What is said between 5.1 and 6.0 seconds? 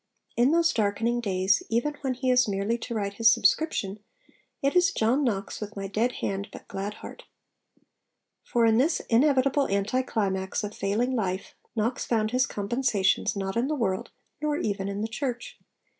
Knox, with my